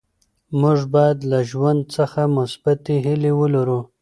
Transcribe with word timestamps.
موږ 0.61 0.79
باید 0.93 1.17
له 1.31 1.39
ژوند 1.49 1.81
څخه 1.95 2.21
مثبتې 2.37 2.95
هیلې 3.05 3.31
ولرو. 3.35 3.79